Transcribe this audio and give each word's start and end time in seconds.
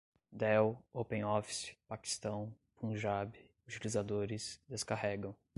dell, 0.31 0.79
openoffice, 0.93 1.75
paquistão, 1.87 2.51
punjab, 2.75 3.37
utilizadores, 3.67 4.59
descarregam 4.67 5.35